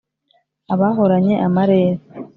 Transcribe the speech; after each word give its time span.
abahoranye 0.73 1.35
amarere 1.47 1.99